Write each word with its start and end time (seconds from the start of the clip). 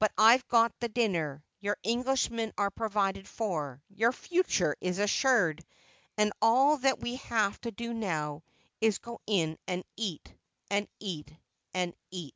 But 0.00 0.10
I've 0.18 0.44
got 0.48 0.74
the 0.80 0.88
dinner—your 0.88 1.76
Englishmen 1.84 2.52
are 2.58 2.72
provided 2.72 3.28
for—your 3.28 4.10
future 4.10 4.74
is 4.80 4.98
assured, 4.98 5.62
and 6.18 6.32
all 6.42 6.78
that 6.78 6.98
we 6.98 7.14
have 7.30 7.60
to 7.60 7.70
do 7.70 7.94
now 7.94 8.42
is 8.80 8.96
to 8.96 9.00
go 9.02 9.20
in 9.28 9.56
and 9.68 9.84
eat—and 9.96 10.88
eat—and 10.98 11.94
eat." 12.10 12.32